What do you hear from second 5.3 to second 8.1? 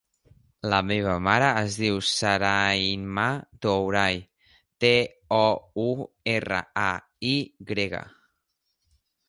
o, u, erra, a, i grega.